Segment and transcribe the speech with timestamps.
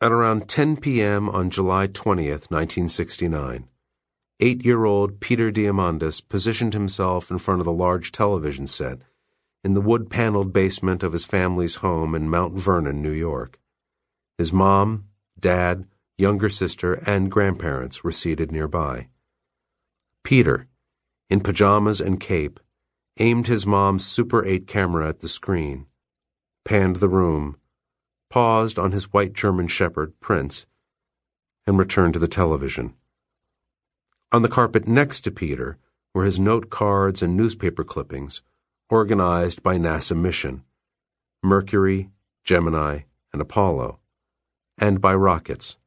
[0.00, 1.28] At around 10 p.m.
[1.28, 3.68] on July 20th, 1969,
[4.40, 8.98] eight year old Peter Diamandis positioned himself in front of the large television set
[9.64, 13.58] in the wood paneled basement of his family's home in Mount Vernon, New York.
[14.36, 15.06] His mom,
[15.40, 15.86] dad,
[16.18, 19.08] younger sister, and grandparents were seated nearby.
[20.22, 20.68] Peter,
[21.30, 22.60] in pajamas and cape,
[23.18, 25.86] aimed his mom's Super 8 camera at the screen,
[26.64, 27.56] panned the room,
[28.34, 30.66] paused on his white German Shepherd, Prince,
[31.68, 32.92] and returned to the television.
[34.32, 35.78] On the carpet next to Peter
[36.12, 38.42] were his note cards and newspaper clippings,
[38.90, 40.64] organized by NASA mission
[41.44, 42.10] Mercury,
[42.42, 43.02] Gemini,
[43.32, 44.00] and Apollo,
[44.78, 45.78] and by rockets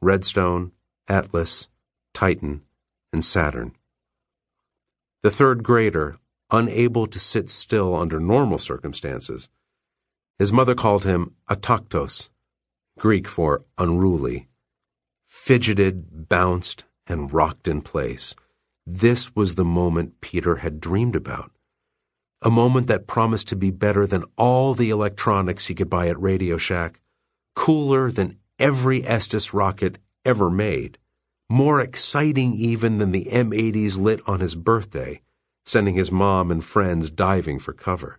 [0.00, 0.72] Redstone,
[1.06, 1.68] Atlas,
[2.12, 2.62] Titan,
[3.12, 3.76] and Saturn.
[5.22, 6.16] The third grader,
[6.50, 9.48] unable to sit still under normal circumstances,
[10.38, 12.28] his mother called him ataktos,
[12.98, 14.48] Greek for unruly,
[15.26, 18.34] fidgeted, bounced, and rocked in place.
[18.86, 21.50] This was the moment Peter had dreamed about.
[22.42, 26.20] A moment that promised to be better than all the electronics he could buy at
[26.20, 27.00] Radio Shack,
[27.54, 30.98] cooler than every Estes rocket ever made,
[31.48, 35.20] more exciting even than the M80s lit on his birthday,
[35.64, 38.18] sending his mom and friends diving for cover.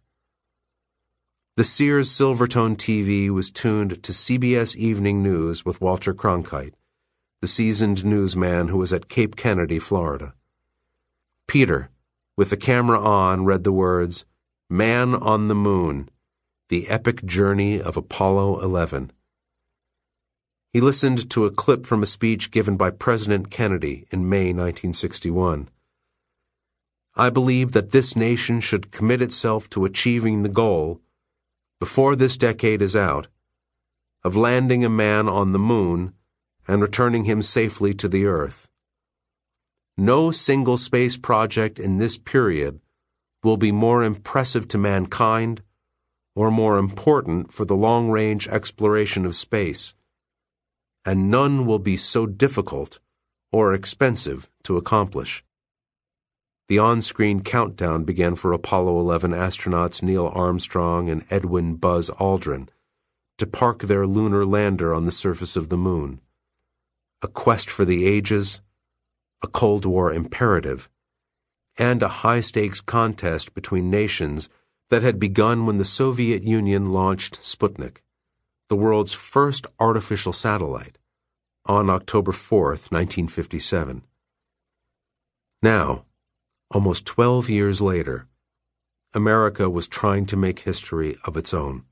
[1.56, 6.74] The Sears Silvertone TV was tuned to CBS Evening News with Walter Cronkite,
[7.42, 10.34] the seasoned newsman who was at Cape Kennedy, Florida.
[11.48, 11.92] Peter,
[12.36, 14.26] with the camera on, read the words,
[14.68, 16.10] Man on the Moon,
[16.70, 19.12] the epic journey of Apollo 11.
[20.72, 25.70] He listened to a clip from a speech given by President Kennedy in May 1961.
[27.16, 31.00] I believe that this nation should commit itself to achieving the goal,
[31.84, 33.28] before this decade is out,
[34.24, 36.14] of landing a man on the moon
[36.66, 38.70] and returning him safely to the Earth.
[39.98, 42.80] No single space project in this period
[43.44, 45.62] will be more impressive to mankind
[46.38, 49.94] or more important for the long range exploration of space,
[51.04, 53.00] and none will be so difficult
[53.52, 55.44] or expensive to accomplish.
[56.70, 62.70] The on screen countdown began for Apollo 11 astronauts Neil Armstrong and Edwin Buzz Aldrin
[63.38, 66.22] to park their lunar lander on the surface of the moon.
[67.22, 68.62] A quest for the ages,
[69.42, 70.90] a Cold War imperative,
[71.78, 74.50] and a high stakes contest between nations
[74.90, 78.04] that had begun when the Soviet Union launched Sputnik,
[78.70, 80.98] the world's first artificial satellite,
[81.66, 84.04] on October 4, 1957.
[85.62, 86.06] Now,
[86.74, 88.28] almost 12 years later,
[89.14, 91.84] America was trying to make history of its own.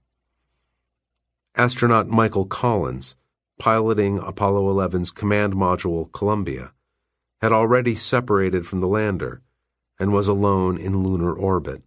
[1.55, 3.15] Astronaut Michael Collins,
[3.59, 6.73] piloting Apollo 11's command module Columbia,
[7.41, 9.41] had already separated from the lander
[9.99, 11.83] and was alone in lunar orbit,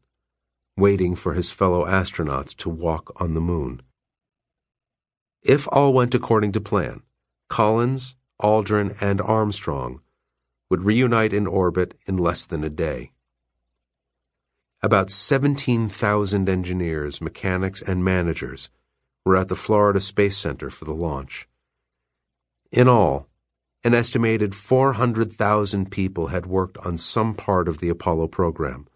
[0.76, 3.82] waiting for his fellow astronauts to walk on the moon.
[5.42, 7.02] If all went according to plan,
[7.48, 10.00] Collins, Aldrin, and Armstrong
[10.74, 13.12] would reunite in orbit in less than a day.
[14.82, 18.70] About 17,000 engineers, mechanics, and managers
[19.24, 21.46] were at the Florida Space Center for the launch.
[22.72, 23.28] In all,
[23.84, 28.88] an estimated 400,000 people had worked on some part of the Apollo program.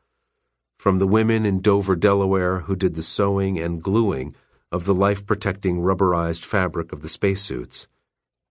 [0.78, 4.34] From the women in Dover, Delaware, who did the sewing and gluing
[4.72, 7.86] of the life protecting rubberized fabric of the spacesuits,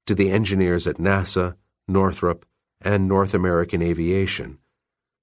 [0.05, 1.55] to the engineers at NASA,
[1.89, 2.45] Northrop,
[2.81, 4.59] and North American Aviation,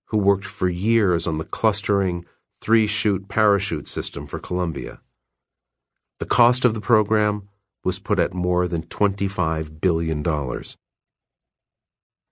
[0.07, 2.25] who worked for years on the clustering,
[2.61, 5.01] three chute parachute system for Columbia.
[6.21, 7.49] The cost of the program
[7.85, 10.25] was put at more than $25 billion.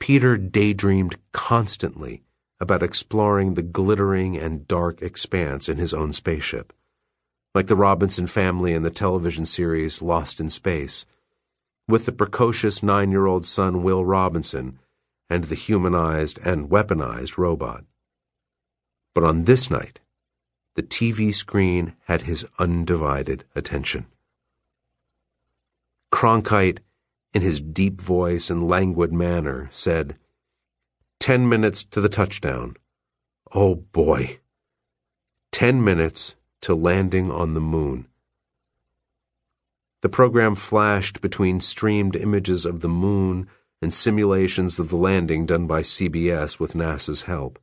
[0.00, 2.22] Peter daydreamed constantly
[2.58, 6.72] about exploring the glittering and dark expanse in his own spaceship.
[7.54, 11.04] Like the Robinson family in the television series Lost in Space,
[11.86, 14.78] with the precocious nine year old son Will Robinson
[15.32, 17.84] and the humanized and weaponized robot.
[19.14, 20.00] But on this night,
[20.74, 24.06] the TV screen had his undivided attention.
[26.12, 26.80] Cronkite
[27.32, 30.18] in his deep voice and languid manner, said,
[31.18, 32.76] Ten minutes to the touchdown.
[33.54, 34.40] Oh boy.
[35.50, 38.06] Ten minutes to landing on the moon.
[40.02, 43.48] The program flashed between streamed images of the moon
[43.82, 47.58] and simulations of the landing done by CBS with NASA's help.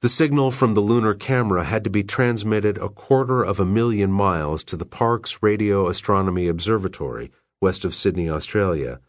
[0.00, 4.10] The signal from the lunar camera had to be transmitted a quarter of a million
[4.10, 7.30] miles to the Parkes Radio Astronomy Observatory
[7.60, 9.00] west of Sydney, Australia,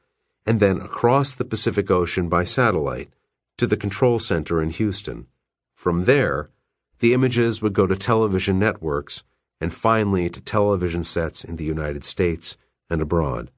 [0.46, 3.10] and then across the Pacific Ocean by satellite
[3.58, 5.28] to the control center in Houston.
[5.74, 6.50] From there,
[7.00, 9.24] the images would go to television networks
[9.60, 12.58] and finally to television sets in the United States
[12.90, 13.50] and abroad.